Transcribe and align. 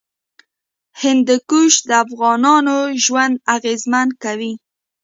هندوکش 1.01 1.73
د 1.87 1.89
افغانانو 2.03 2.77
ژوند 3.03 3.35
اغېزمن 3.55 4.07
کوي. 4.23 4.53